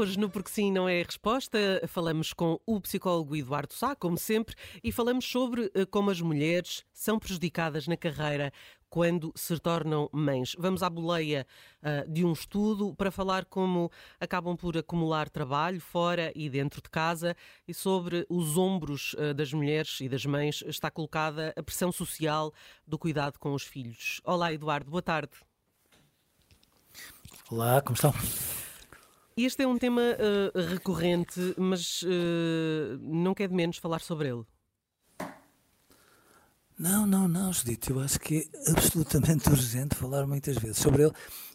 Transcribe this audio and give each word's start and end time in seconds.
Hoje, 0.00 0.18
no 0.18 0.30
Porque 0.30 0.48
Sim 0.48 0.72
Não 0.72 0.88
é 0.88 1.02
a 1.02 1.04
Resposta, 1.04 1.58
falamos 1.86 2.32
com 2.32 2.58
o 2.64 2.80
psicólogo 2.80 3.36
Eduardo 3.36 3.74
Sá, 3.74 3.94
como 3.94 4.16
sempre, 4.16 4.54
e 4.82 4.90
falamos 4.90 5.26
sobre 5.26 5.70
eh, 5.74 5.84
como 5.84 6.10
as 6.10 6.22
mulheres 6.22 6.86
são 6.90 7.18
prejudicadas 7.18 7.86
na 7.86 7.98
carreira 7.98 8.50
quando 8.88 9.30
se 9.36 9.58
tornam 9.58 10.08
mães. 10.10 10.56
Vamos 10.58 10.82
à 10.82 10.88
boleia 10.88 11.46
uh, 11.82 12.10
de 12.10 12.24
um 12.24 12.32
estudo 12.32 12.94
para 12.94 13.10
falar 13.10 13.44
como 13.44 13.92
acabam 14.18 14.56
por 14.56 14.74
acumular 14.78 15.28
trabalho 15.28 15.82
fora 15.82 16.32
e 16.34 16.48
dentro 16.48 16.80
de 16.80 16.88
casa 16.88 17.36
e 17.68 17.74
sobre 17.74 18.24
os 18.30 18.56
ombros 18.56 19.12
uh, 19.18 19.34
das 19.34 19.52
mulheres 19.52 20.00
e 20.00 20.08
das 20.08 20.24
mães 20.24 20.64
está 20.66 20.90
colocada 20.90 21.52
a 21.54 21.62
pressão 21.62 21.92
social 21.92 22.54
do 22.86 22.98
cuidado 22.98 23.38
com 23.38 23.52
os 23.52 23.64
filhos. 23.64 24.22
Olá, 24.24 24.50
Eduardo, 24.50 24.90
boa 24.90 25.02
tarde. 25.02 25.32
Olá, 27.50 27.82
como 27.82 27.96
estão? 27.96 28.14
Este 29.36 29.62
é 29.62 29.66
um 29.66 29.78
tema 29.78 30.02
uh, 30.02 30.58
recorrente, 30.70 31.40
mas 31.56 32.02
uh, 32.02 32.98
não 33.00 33.34
quer 33.34 33.48
de 33.48 33.54
menos 33.54 33.78
falar 33.78 34.00
sobre 34.00 34.28
ele. 34.28 34.44
Não, 36.78 37.06
não, 37.06 37.28
não, 37.28 37.52
Judito. 37.52 37.92
Eu 37.92 38.00
acho 38.00 38.18
que 38.18 38.50
é 38.66 38.70
absolutamente 38.70 39.48
urgente 39.50 39.94
falar 39.94 40.26
muitas 40.26 40.56
vezes 40.56 40.78
sobre 40.78 41.02
ele 41.04 41.12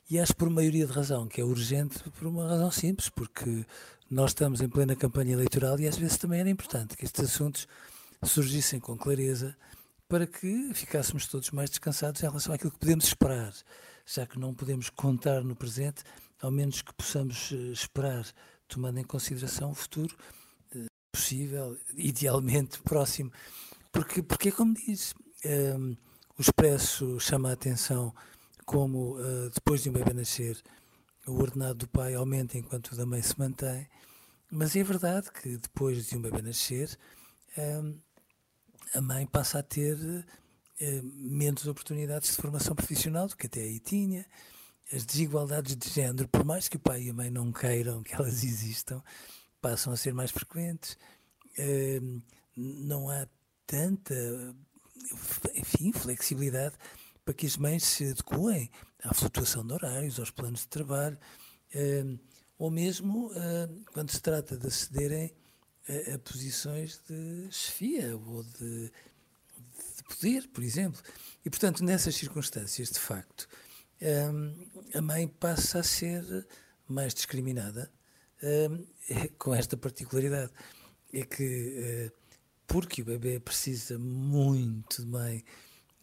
e 0.10 0.20
acho 0.20 0.36
por 0.36 0.50
maioria 0.50 0.86
de 0.86 0.94
razão 0.94 1.28
que 1.28 1.42
é 1.42 1.44
urgente 1.44 1.98
por 2.12 2.28
uma 2.28 2.48
razão 2.48 2.70
simples, 2.70 3.10
porque 3.10 3.66
nós 4.10 4.32
estamos 4.32 4.62
em 4.62 4.70
plena 4.70 4.96
campanha 4.96 5.34
eleitoral 5.34 5.80
e 5.80 5.88
às 5.88 5.98
vezes 5.98 6.18
também 6.18 6.40
era 6.40 6.50
importante 6.50 6.96
que 6.96 7.06
estes 7.06 7.26
assuntos 7.26 7.68
surgissem 8.24 8.80
com 8.80 8.96
clareza 8.96 9.58
para 10.08 10.28
que 10.28 10.72
ficássemos 10.74 11.26
todos 11.26 11.50
mais 11.50 11.70
descansados 11.72 12.22
em 12.22 12.28
relação 12.28 12.54
àquilo 12.54 12.72
que 12.72 12.80
podemos 12.80 13.06
esperar, 13.06 13.54
já 14.06 14.28
que 14.28 14.38
não 14.38 14.54
podemos 14.54 14.90
contar 14.92 15.44
no 15.44 15.56
presente 15.56 16.04
ao 16.42 16.52
menos 16.52 16.82
que 16.82 16.94
possamos 16.94 17.52
eh, 17.52 17.72
esperar, 17.72 18.26
tomando 18.68 19.00
em 19.00 19.04
consideração 19.04 19.72
o 19.72 19.76
futuro 19.76 20.16
eh, 20.76 20.86
possível, 21.12 21.78
idealmente 21.96 22.80
próximo. 22.82 23.32
Porque, 23.92 24.22
porque 24.22 24.52
como 24.52 24.74
diz, 24.74 25.14
um, 25.46 25.50
ehm, 25.50 25.98
o 26.38 26.42
Expresso 26.42 27.20
chama 27.20 27.50
a 27.50 27.54
atenção 27.54 28.14
como 28.66 29.18
uh, 29.18 29.50
depois 29.52 29.84
de 29.84 29.90
um 29.90 29.94
bebê 29.94 30.12
nascer 30.12 30.62
o 31.28 31.34
ordenado 31.34 31.76
do 31.76 31.88
pai 31.88 32.14
aumenta 32.14 32.58
enquanto 32.58 32.92
o 32.92 32.96
da 32.96 33.06
mãe 33.06 33.22
se 33.22 33.38
mantém, 33.40 33.88
mas 34.52 34.76
é 34.76 34.84
verdade 34.84 35.32
que 35.32 35.58
depois 35.58 36.08
de 36.08 36.18
um 36.18 36.22
bebê 36.22 36.42
nascer 36.42 36.98
um, 37.58 37.62
ehm, 37.62 38.02
a 38.94 39.02
mãe 39.02 39.26
passa 39.26 39.60
a 39.60 39.64
ter 39.64 39.98
uh, 39.98 41.04
menos 41.04 41.66
oportunidades 41.68 42.30
de 42.30 42.42
formação 42.42 42.76
profissional 42.76 43.28
do 43.28 43.38
que 43.38 43.48
até 43.48 43.62
aí 43.62 43.80
tinha 43.80 44.26
as 44.92 45.06
desigualdades 45.06 45.76
de 45.76 45.90
género, 45.90 46.28
por 46.28 46.44
mais 46.44 46.68
que 46.68 46.78
o 46.78 46.80
pai 46.80 47.04
e 47.04 47.10
a 47.10 47.14
mãe 47.14 47.30
não 47.30 47.52
queiram 47.52 48.04
que 48.04 48.14
elas 48.14 48.44
existam, 48.44 49.02
passam 49.62 49.92
a 49.92 49.98
ser 49.98 50.14
mais 50.14 50.32
frequentes. 50.32 50.98
Uh, 51.58 52.22
não 52.56 53.10
há 53.10 53.28
tanta, 53.66 54.14
enfim, 55.56 55.92
flexibilidade 55.92 56.76
para 57.24 57.34
que 57.34 57.46
as 57.46 57.58
mães 57.58 57.84
se 57.84 58.12
adequem 58.12 58.70
à 59.04 59.14
flutuação 59.14 59.66
de 59.66 59.74
horários, 59.74 60.20
aos 60.20 60.30
planos 60.30 60.62
de 60.62 60.68
trabalho, 60.68 61.18
uh, 61.74 62.20
ou 62.58 62.70
mesmo 62.70 63.28
uh, 63.28 63.86
quando 63.92 64.12
se 64.12 64.22
trata 64.22 64.56
de 64.56 64.68
acederem 64.68 65.34
a, 65.90 66.16
a 66.16 66.20
posições 66.20 67.02
de 67.08 67.48
chefia 67.52 68.16
ou 68.16 68.44
de, 68.44 68.92
de 69.98 70.04
poder, 70.08 70.48
por 70.50 70.64
exemplo. 70.64 71.02
E, 71.44 71.50
portanto, 71.50 71.84
nessas 71.84 72.16
circunstâncias, 72.16 72.90
de 72.90 73.00
facto, 73.00 73.48
a 74.94 75.02
mãe 75.02 75.28
passa 75.28 75.80
a 75.80 75.84
ser 75.84 76.48
mais 76.88 77.14
discriminada 77.14 77.92
com 79.38 79.54
esta 79.54 79.78
particularidade. 79.78 80.52
É 81.14 81.24
que, 81.24 81.74
eh, 81.78 82.12
porque 82.68 83.02
o 83.02 83.06
bebê 83.06 83.40
precisa 83.40 83.98
muito 83.98 85.02
de 85.02 85.08
mãe 85.08 85.46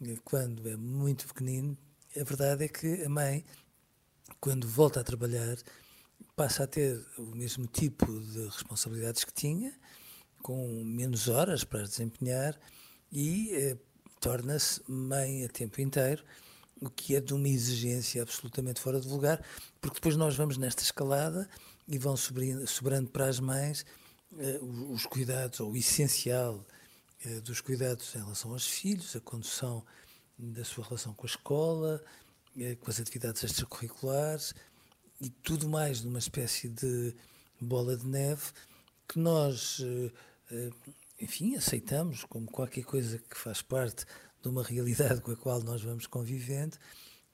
eh, 0.01 0.17
quando 0.25 0.69
é 0.69 0.77
muito 0.77 1.27
pequenino, 1.27 1.77
a 2.19 2.25
verdade 2.25 2.65
é 2.65 2.69
que 2.69 3.05
a 3.05 3.09
mãe, 3.09 3.45
quando 4.41 4.67
volta 4.67 5.01
a 5.01 5.05
trabalhar, 5.05 5.57
passa 6.35 6.65
a 6.65 6.67
ter 6.67 7.05
o 7.19 7.35
mesmo 7.35 7.67
tipo 7.67 8.07
de 8.21 8.45
responsabilidades 8.47 9.25
que 9.25 9.33
tinha, 9.33 9.73
com 10.43 10.83
menos 10.85 11.29
horas 11.29 11.65
para 11.65 11.83
desempenhar 11.83 12.59
e 13.11 13.51
eh, 13.55 13.77
torna-se 14.21 14.81
mãe 14.89 15.45
a 15.45 15.49
tempo 15.49 15.81
inteiro 15.81 16.25
o 16.83 16.91
que 16.91 17.15
é 17.15 17.21
de 17.21 17.33
uma 17.33 17.49
exigência 17.49 18.23
absolutamente 18.23 18.81
fora 18.81 19.01
de 19.01 19.09
lugar, 19.09 19.43
porque 19.81 19.95
depois 19.95 20.17
nós 20.17 20.35
vamos 20.35 20.59
nesta 20.59 20.83
escalada 20.83 21.49
e 21.87 21.97
vão 21.97 22.17
sobrando 22.17 23.09
para 23.09 23.27
as 23.27 23.39
mães 23.39 23.87
uh, 24.33 24.93
os 24.93 25.07
cuidados, 25.07 25.61
ou 25.61 25.73
o 25.73 25.77
essencial 25.77 26.67
uh, 27.25 27.41
dos 27.43 27.61
cuidados 27.61 28.15
em 28.17 28.19
relação 28.19 28.53
aos 28.53 28.67
filhos, 28.67 29.15
a 29.15 29.21
condução 29.21 29.85
da 30.37 30.65
sua 30.65 30.85
relação 30.85 31.15
com 31.15 31.25
a 31.25 31.31
escola, 31.31 32.03
uh, 32.57 32.77
com 32.79 32.91
as 32.91 33.01
atividades 33.01 33.45
extracurriculares 33.45 34.53
e 35.21 35.31
tudo 35.31 35.69
mais 35.69 36.03
numa 36.03 36.19
espécie 36.19 36.69
de 36.69 37.15
bola 37.61 37.97
de 37.97 38.07
neve 38.07 38.43
que 39.07 39.21
nós, 39.21 39.81
enfim, 41.21 41.55
aceitamos 41.55 42.25
como 42.25 42.51
qualquer 42.51 42.83
coisa 42.83 43.19
que 43.19 43.37
faz 43.37 43.61
parte 43.61 44.05
de 44.43 44.49
uma 44.49 44.63
realidade 44.63 45.21
com 45.21 45.31
a 45.31 45.37
qual 45.37 45.63
nós 45.63 45.83
vamos 45.83 46.07
convivendo, 46.07 46.77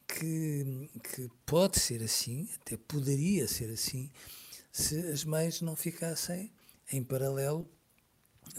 que, 0.07 0.89
que 1.03 1.29
pode 1.45 1.79
ser 1.81 2.03
assim, 2.03 2.49
até 2.61 2.77
poderia 2.77 3.47
ser 3.49 3.71
assim, 3.71 4.11
se 4.71 4.99
as 5.09 5.25
mães 5.25 5.61
não 5.61 5.75
ficassem 5.75 6.53
em 6.93 7.03
paralelo 7.03 7.69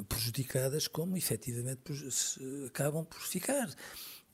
prejudicadas 0.07 0.87
como 0.87 1.17
efetivamente 1.17 1.81
acabam 2.67 3.05
por 3.05 3.21
ficar. 3.21 3.73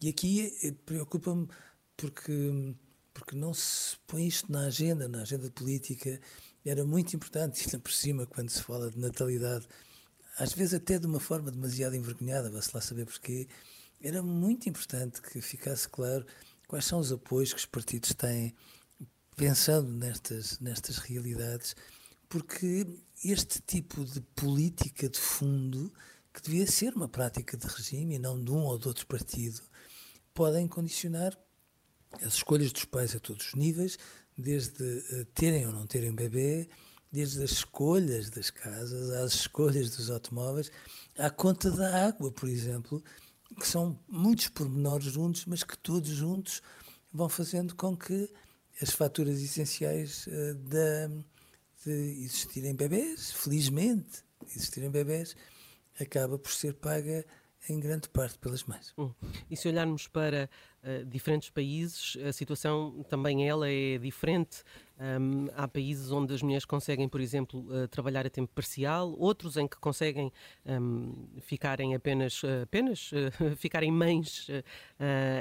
E 0.02 0.09
aqui 0.09 0.53
eh, 0.62 0.74
preocupa-me 0.86 1.47
porque, 1.96 2.76
porque 3.14 3.36
não 3.36 3.53
se 3.53 3.96
põe 4.06 4.28
isto 4.28 4.52
na 4.52 4.66
agenda, 4.66 5.08
na 5.08 5.22
agenda 5.22 5.50
política. 5.50 6.20
Era 6.66 6.84
muito 6.84 7.16
importante, 7.16 7.64
ainda 7.66 7.80
por 7.80 7.92
cima, 7.92 8.26
quando 8.26 8.50
se 8.50 8.62
fala 8.62 8.92
de 8.92 9.00
natalidade, 9.00 9.68
às 10.38 10.53
vezes 10.53 10.74
até 10.74 11.00
de 11.00 11.06
uma 11.06 11.20
forma 11.20 11.50
demasiado 11.52 11.96
envergonhada, 11.96 12.50
vai-se 12.50 12.72
lá 12.74 12.82
saber 12.82 13.06
porquê, 13.06 13.47
era 14.05 14.21
muito 14.21 14.69
importante 14.69 15.19
que 15.19 15.41
ficasse 15.41 15.89
claro 15.89 16.23
quais 16.67 16.85
são 16.85 16.99
os 16.99 17.11
apoios 17.11 17.52
que 17.52 17.59
os 17.59 17.66
partidos 17.66 18.13
têm 18.13 18.55
pensando 19.35 19.91
nestas, 19.91 20.59
nestas 20.59 20.97
realidades, 20.97 21.75
porque 22.29 22.85
este 23.23 23.59
tipo 23.61 24.05
de 24.05 24.22
política 24.35 25.09
de 25.09 25.19
fundo, 25.19 25.91
que 26.31 26.40
devia 26.40 26.67
ser 26.67 26.93
uma 26.93 27.09
prática 27.09 27.57
de 27.57 27.66
regime 27.66 28.16
e 28.16 28.19
não 28.19 28.40
de 28.40 28.52
um 28.52 28.66
ou 28.66 28.78
de 28.78 28.87
outro 28.87 29.07
partido, 29.07 29.59
podem 30.35 30.67
condicionar 30.67 31.35
as 32.22 32.35
escolhas 32.35 32.72
dos 32.72 32.85
pais 32.85 33.16
a 33.16 33.19
todos 33.19 33.47
os 33.47 33.53
níveis, 33.55 33.97
desde 34.37 34.84
uh, 34.84 35.25
terem 35.34 35.66
ou 35.66 35.73
não 35.73 35.87
terem 35.87 36.13
bebê, 36.13 36.69
desde 37.11 37.41
as 37.41 37.51
escolhas 37.51 38.29
das 38.29 38.51
casas, 38.51 39.09
às 39.09 39.34
escolhas 39.34 39.90
dos 39.96 40.11
automóveis, 40.11 40.72
à 41.17 41.31
conta 41.31 41.72
da 41.72 42.05
água, 42.08 42.31
por 42.31 42.47
exemplo, 42.47 43.03
que 43.59 43.67
são 43.67 43.99
muitos 44.07 44.49
pormenores 44.49 45.05
juntos, 45.05 45.46
mas 45.46 45.63
que 45.63 45.78
todos 45.78 46.09
juntos 46.09 46.61
vão 47.13 47.29
fazendo 47.29 47.75
com 47.75 47.96
que 47.96 48.29
as 48.81 48.90
faturas 48.91 49.41
essenciais 49.41 50.28
de, 50.28 51.07
de 51.85 52.23
existirem 52.23 52.75
bebés, 52.75 53.31
felizmente, 53.31 54.23
existirem 54.53 54.90
bebés, 54.90 55.35
acaba 55.99 56.37
por 56.37 56.52
ser 56.52 56.73
paga 56.73 57.25
em 57.69 57.79
grande 57.79 58.09
parte 58.09 58.37
pelas 58.37 58.63
mães. 58.63 58.93
Hum. 58.97 59.11
E 59.49 59.58
se 59.58 59.67
olharmos 59.67 60.08
para 60.08 60.49
uh, 60.84 61.05
diferentes 61.05 61.49
países, 61.49 62.17
a 62.28 62.31
situação 62.31 63.03
também 63.09 63.47
ela 63.47 63.69
é 63.69 63.97
diferente. 63.97 64.63
Um, 64.97 65.50
há 65.56 65.68
países 65.68 66.09
onde 66.12 66.34
as 66.34 66.42
mulheres 66.42 66.64
conseguem, 66.64 67.09
por 67.09 67.20
exemplo, 67.20 67.66
uh, 67.70 67.88
trabalhar 67.88 68.26
a 68.26 68.30
tempo 68.30 68.52
parcial, 68.56 69.14
outros 69.18 69.58
em 69.58 69.68
que 69.68 69.78
conseguem 69.78 70.32
um, 70.66 71.28
ficarem 71.42 71.94
apenas, 71.94 72.42
uh, 72.44 72.64
apenas 72.64 73.12
ficarem 73.58 73.92
mães 73.92 74.47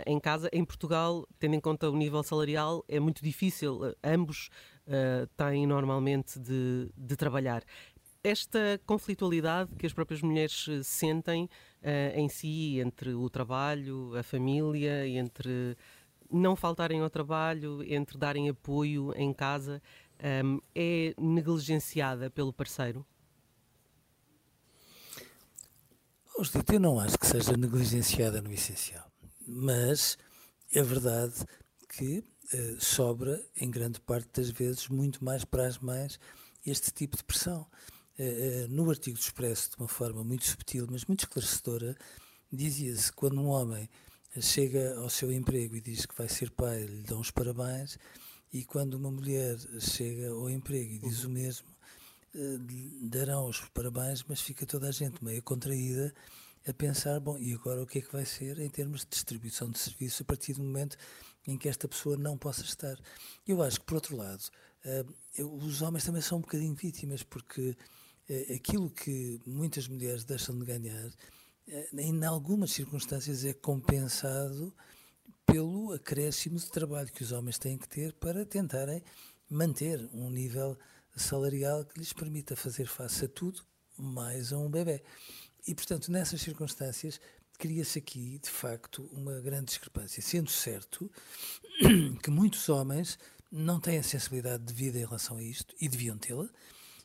em 0.06 0.18
casa. 0.18 0.48
Em 0.52 0.64
Portugal, 0.64 1.26
tendo 1.38 1.54
em 1.54 1.60
conta 1.60 1.88
o 1.88 1.96
nível 1.96 2.22
salarial, 2.22 2.84
é 2.88 2.98
muito 2.98 3.22
difícil. 3.22 3.94
ambos 4.02 4.50
têm 5.36 5.66
normalmente 5.66 6.38
de, 6.38 6.90
de 6.96 7.16
trabalhar 7.16 7.64
esta 8.24 8.80
conflitualidade 8.86 9.74
que 9.76 9.84
as 9.84 9.92
próprias 9.92 10.22
mulheres 10.22 10.66
sentem 10.82 11.44
uh, 11.44 12.18
em 12.18 12.26
si, 12.26 12.80
entre 12.80 13.12
o 13.12 13.28
trabalho, 13.28 14.16
a 14.16 14.22
família, 14.22 15.06
entre 15.06 15.76
não 16.34 16.56
faltarem 16.56 17.00
ao 17.00 17.10
trabalho, 17.10 17.82
entre 17.82 18.18
darem 18.18 18.48
apoio 18.48 19.12
em 19.16 19.32
casa, 19.32 19.82
um, 20.44 20.60
é 20.74 21.14
negligenciada 21.18 22.30
pelo 22.30 22.52
parceiro? 22.52 23.06
Eu 26.72 26.80
não 26.80 26.98
acho 26.98 27.16
que 27.16 27.26
seja 27.26 27.56
negligenciada 27.56 28.42
no 28.42 28.52
essencial, 28.52 29.08
mas 29.46 30.18
é 30.72 30.82
verdade 30.82 31.34
que 31.88 32.18
uh, 32.18 32.80
sobra, 32.80 33.40
em 33.56 33.70
grande 33.70 34.00
parte 34.00 34.28
das 34.32 34.50
vezes, 34.50 34.88
muito 34.88 35.24
mais 35.24 35.44
para 35.44 35.66
as 35.66 35.78
mães 35.78 36.18
este 36.66 36.90
tipo 36.90 37.16
de 37.16 37.22
pressão. 37.22 37.66
Eh, 38.16 38.64
eh, 38.64 38.66
no 38.68 38.88
artigo 38.88 39.18
do 39.18 39.20
Expresso, 39.20 39.70
de 39.70 39.76
uma 39.76 39.88
forma 39.88 40.22
muito 40.22 40.44
subtil, 40.44 40.86
mas 40.88 41.04
muito 41.04 41.24
esclarecedora, 41.24 41.96
dizia-se 42.52 43.12
quando 43.12 43.40
um 43.40 43.48
homem 43.48 43.88
chega 44.40 44.96
ao 44.98 45.08
seu 45.08 45.32
emprego 45.32 45.76
e 45.76 45.80
diz 45.80 46.06
que 46.06 46.16
vai 46.16 46.28
ser 46.28 46.50
pai, 46.50 46.84
lhe 46.84 47.02
dão 47.02 47.20
os 47.20 47.30
parabéns, 47.30 47.98
e 48.52 48.64
quando 48.64 48.94
uma 48.94 49.10
mulher 49.10 49.56
chega 49.80 50.30
ao 50.30 50.48
emprego 50.48 50.92
e 50.92 50.98
diz 50.98 51.24
o 51.24 51.30
mesmo, 51.30 51.68
eh, 52.34 52.58
darão 53.02 53.48
os 53.48 53.60
parabéns, 53.72 54.24
mas 54.28 54.40
fica 54.40 54.66
toda 54.66 54.88
a 54.88 54.92
gente 54.92 55.22
meio 55.24 55.42
contraída 55.42 56.14
a 56.66 56.72
pensar, 56.72 57.20
bom, 57.20 57.38
e 57.38 57.52
agora 57.52 57.82
o 57.82 57.86
que 57.86 57.98
é 57.98 58.02
que 58.02 58.12
vai 58.12 58.24
ser 58.24 58.58
em 58.58 58.68
termos 58.68 59.00
de 59.00 59.08
distribuição 59.10 59.70
de 59.70 59.78
serviço 59.78 60.22
a 60.22 60.26
partir 60.26 60.54
do 60.54 60.62
momento 60.62 60.96
em 61.46 61.58
que 61.58 61.68
esta 61.68 61.86
pessoa 61.86 62.16
não 62.16 62.38
possa 62.38 62.62
estar. 62.62 62.98
Eu 63.46 63.62
acho 63.62 63.80
que, 63.80 63.86
por 63.86 63.96
outro 63.96 64.16
lado, 64.16 64.42
os 65.38 65.82
homens 65.82 66.04
também 66.04 66.22
são 66.22 66.38
um 66.38 66.40
bocadinho 66.40 66.74
vítimas, 66.74 67.22
porque 67.22 67.76
é, 68.28 68.54
aquilo 68.54 68.90
que 68.90 69.40
muitas 69.46 69.88
mulheres 69.88 70.24
deixam 70.24 70.58
de 70.58 70.64
ganhar, 70.64 71.10
em 71.92 72.24
algumas 72.24 72.72
circunstâncias, 72.72 73.44
é 73.44 73.52
compensado 73.52 74.74
pelo 75.46 75.92
acréscimo 75.92 76.58
de 76.58 76.70
trabalho 76.70 77.12
que 77.12 77.22
os 77.22 77.32
homens 77.32 77.58
têm 77.58 77.78
que 77.78 77.88
ter 77.88 78.12
para 78.14 78.44
tentarem 78.44 79.02
manter 79.48 80.08
um 80.12 80.30
nível 80.30 80.76
salarial 81.16 81.84
que 81.84 81.98
lhes 81.98 82.12
permita 82.12 82.56
fazer 82.56 82.86
face 82.86 83.26
a 83.26 83.28
tudo, 83.28 83.62
mais 83.96 84.52
a 84.52 84.58
um 84.58 84.70
bebê. 84.70 85.02
E, 85.66 85.74
portanto, 85.74 86.10
nessas 86.10 86.40
circunstâncias, 86.40 87.20
cria-se 87.58 87.98
aqui, 87.98 88.38
de 88.38 88.50
facto, 88.50 89.08
uma 89.12 89.40
grande 89.40 89.66
discrepância. 89.66 90.22
Sendo 90.22 90.50
certo 90.50 91.10
que 92.22 92.30
muitos 92.30 92.68
homens 92.68 93.18
não 93.50 93.78
têm 93.80 93.98
a 93.98 94.02
sensibilidade 94.02 94.64
de 94.64 94.74
vida 94.74 94.98
em 94.98 95.04
relação 95.04 95.36
a 95.36 95.42
isto, 95.42 95.74
e 95.80 95.88
deviam 95.88 96.18
tê-la, 96.18 96.48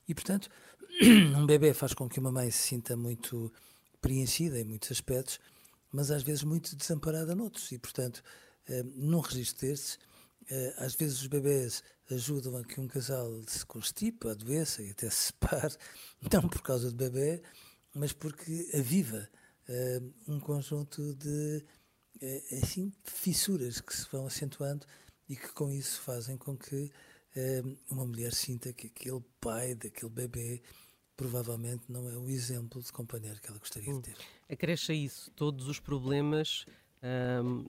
e, 0.08 0.16
portanto, 0.16 0.50
um 1.38 1.46
bebê 1.46 1.74
faz 1.74 1.94
com 1.94 2.10
que 2.10 2.20
uma 2.20 2.32
mãe 2.32 2.50
se 2.50 2.70
sinta 2.70 2.98
muito 2.98 3.54
preenchida 4.02 4.60
em 4.60 4.64
muitos 4.64 4.92
aspectos, 4.92 5.40
mas 5.92 6.12
às 6.12 6.24
vezes 6.24 6.44
muito 6.44 6.76
desamparada 6.76 7.36
noutros. 7.36 7.72
E, 7.72 7.78
portanto, 7.78 8.24
eh, 8.68 8.84
num 8.96 9.20
registro 9.20 9.68
destes, 9.68 10.00
eh, 10.50 10.76
às 10.78 10.96
vezes 10.96 11.22
os 11.22 11.28
bebés 11.28 11.84
ajudam 12.10 12.58
a 12.58 12.64
que 12.64 12.80
um 12.80 12.88
casal 12.88 13.30
se 13.48 13.66
constipe, 13.66 14.28
adoeça 14.28 14.82
e 14.84 14.92
até 14.92 15.10
se 15.10 15.28
separe, 15.28 15.76
não 16.32 16.48
por 16.48 16.62
causa 16.62 16.92
do 16.92 16.98
bebê, 16.98 17.42
mas 17.94 18.14
porque 18.14 18.70
aviva 18.74 19.28
eh, 19.68 20.02
um 20.28 20.40
conjunto 20.40 21.14
de 21.16 21.64
assim, 22.62 22.92
fissuras 23.06 23.80
que 23.80 23.96
se 23.96 24.06
vão 24.12 24.28
acentuando 24.28 24.86
e 25.30 25.38
que 25.38 25.54
com 25.54 25.72
isso 25.72 26.02
fazem 26.02 26.36
com 26.36 26.58
que 26.58 26.92
uma 27.90 28.06
mulher 28.06 28.34
sinta 28.34 28.74
que 28.74 28.88
aquele 28.88 29.24
pai 29.40 29.74
daquele 29.74 30.12
bebê 30.12 30.62
provavelmente 31.20 31.84
não 31.90 32.10
é 32.10 32.16
o 32.16 32.30
exemplo 32.30 32.82
de 32.82 32.92
companheiro 32.94 33.42
que 33.42 33.50
ela 33.50 33.60
gostaria 33.60 33.94
hum. 33.94 34.00
de 34.00 34.14
ter. 34.14 34.18
Acresce 34.50 34.94
isso 34.94 35.30
todos 35.32 35.68
os 35.68 35.78
problemas 35.78 36.66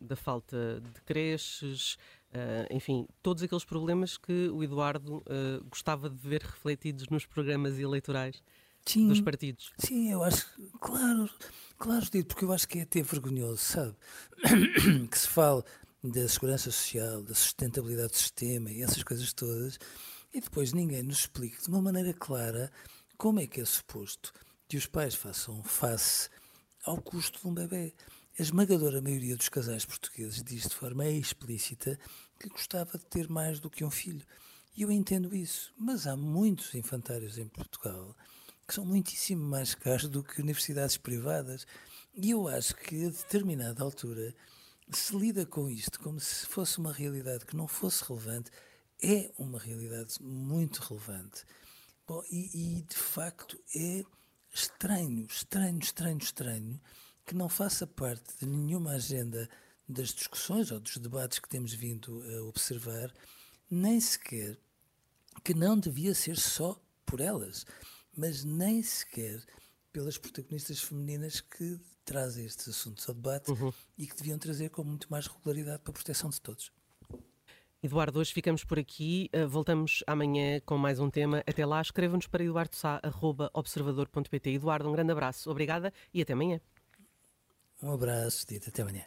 da 0.00 0.16
falta 0.16 0.82
de 0.92 1.00
creches, 1.02 1.94
uh, 2.32 2.66
enfim, 2.74 3.06
todos 3.22 3.42
aqueles 3.42 3.64
problemas 3.64 4.18
que 4.18 4.48
o 4.48 4.62
Eduardo 4.62 5.18
uh, 5.18 5.64
gostava 5.68 6.10
de 6.10 6.16
ver 6.16 6.42
refletidos 6.42 7.08
nos 7.08 7.26
programas 7.26 7.78
eleitorais 7.78 8.42
sim, 8.84 9.06
dos 9.06 9.20
partidos. 9.20 9.72
Sim, 9.78 10.10
eu 10.10 10.24
acho, 10.24 10.46
claro, 10.80 11.30
claro, 11.78 12.06
porque 12.26 12.44
eu 12.44 12.52
acho 12.52 12.66
que 12.66 12.80
é 12.80 12.82
até 12.82 13.02
vergonhoso, 13.02 13.58
sabe? 13.58 13.94
que 15.08 15.18
se 15.18 15.28
fale 15.28 15.62
da 16.02 16.28
segurança 16.28 16.70
social, 16.72 17.22
da 17.22 17.34
sustentabilidade 17.34 18.08
do 18.08 18.16
sistema 18.16 18.70
e 18.70 18.82
essas 18.82 19.04
coisas 19.04 19.32
todas, 19.32 19.78
e 20.34 20.40
depois 20.40 20.72
ninguém 20.72 21.04
nos 21.04 21.20
explique 21.20 21.62
de 21.62 21.68
uma 21.68 21.80
maneira 21.80 22.12
clara 22.12 22.70
como 23.20 23.38
é 23.38 23.46
que 23.46 23.60
é 23.60 23.64
suposto 23.66 24.32
que 24.66 24.78
os 24.78 24.86
pais 24.86 25.14
façam 25.14 25.62
face 25.62 26.30
ao 26.86 26.98
custo 27.02 27.38
de 27.38 27.46
um 27.46 27.52
bebê. 27.52 27.92
A 28.38 28.40
esmagadora 28.40 29.02
maioria 29.02 29.36
dos 29.36 29.50
casais 29.50 29.84
portugueses 29.84 30.42
diz 30.42 30.62
de 30.62 30.74
forma 30.74 31.06
explícita 31.06 31.98
que 32.38 32.48
gostava 32.48 32.96
de 32.96 33.04
ter 33.04 33.28
mais 33.28 33.60
do 33.60 33.68
que 33.68 33.84
um 33.84 33.90
filho. 33.90 34.24
E 34.74 34.80
eu 34.80 34.90
entendo 34.90 35.36
isso, 35.36 35.70
mas 35.76 36.06
há 36.06 36.16
muitos 36.16 36.74
infantários 36.74 37.36
em 37.36 37.46
Portugal 37.46 38.16
que 38.66 38.72
são 38.72 38.86
muitíssimo 38.86 39.44
mais 39.44 39.74
caros 39.74 40.08
do 40.08 40.24
que 40.24 40.40
universidades 40.40 40.96
privadas. 40.96 41.66
E 42.14 42.30
eu 42.30 42.48
acho 42.48 42.74
que 42.74 43.04
a 43.04 43.10
determinada 43.10 43.84
altura 43.84 44.34
se 44.90 45.14
lida 45.14 45.44
com 45.44 45.68
isto 45.68 46.00
como 46.00 46.18
se 46.18 46.46
fosse 46.46 46.78
uma 46.78 46.90
realidade 46.90 47.44
que 47.44 47.54
não 47.54 47.68
fosse 47.68 48.02
relevante, 48.02 48.50
é 49.02 49.30
uma 49.36 49.58
realidade 49.58 50.14
muito 50.22 50.78
relevante. 50.78 51.44
Bom, 52.10 52.24
e, 52.28 52.78
e 52.78 52.82
de 52.82 52.96
facto 52.96 53.56
é 53.72 54.04
estranho, 54.52 55.24
estranho, 55.26 55.78
estranho, 55.78 56.18
estranho 56.18 56.80
que 57.24 57.36
não 57.36 57.48
faça 57.48 57.86
parte 57.86 58.36
de 58.40 58.46
nenhuma 58.46 58.94
agenda 58.94 59.48
das 59.88 60.08
discussões 60.08 60.72
ou 60.72 60.80
dos 60.80 60.96
debates 60.96 61.38
que 61.38 61.48
temos 61.48 61.72
vindo 61.72 62.20
a 62.34 62.42
observar, 62.42 63.14
nem 63.70 64.00
sequer 64.00 64.58
que 65.44 65.54
não 65.54 65.78
devia 65.78 66.12
ser 66.12 66.36
só 66.36 66.82
por 67.06 67.20
elas, 67.20 67.64
mas 68.16 68.42
nem 68.42 68.82
sequer 68.82 69.40
pelas 69.92 70.18
protagonistas 70.18 70.82
femininas 70.82 71.40
que 71.40 71.78
trazem 72.04 72.44
estes 72.44 72.66
assuntos 72.70 73.08
ao 73.08 73.14
debate 73.14 73.52
uhum. 73.52 73.72
e 73.96 74.08
que 74.08 74.16
deviam 74.16 74.36
trazer 74.36 74.70
com 74.70 74.82
muito 74.82 75.08
mais 75.08 75.28
regularidade 75.28 75.84
para 75.84 75.92
a 75.92 75.94
proteção 75.94 76.28
de 76.28 76.40
todos. 76.40 76.72
Eduardo, 77.82 78.18
hoje 78.18 78.34
ficamos 78.34 78.62
por 78.62 78.78
aqui. 78.78 79.30
Uh, 79.34 79.48
voltamos 79.48 80.04
amanhã 80.06 80.60
com 80.66 80.76
mais 80.76 81.00
um 81.00 81.08
tema. 81.08 81.42
Até 81.46 81.64
lá, 81.64 81.80
escreva-nos 81.80 82.26
para 82.26 82.44
eduardosá.observador.pt. 82.44 84.50
Eduardo, 84.50 84.86
um 84.88 84.92
grande 84.92 85.12
abraço. 85.12 85.50
Obrigada 85.50 85.90
e 86.12 86.20
até 86.20 86.34
amanhã. 86.34 86.60
Um 87.82 87.94
abraço, 87.94 88.46
Dita. 88.46 88.68
Até 88.68 88.82
amanhã. 88.82 89.06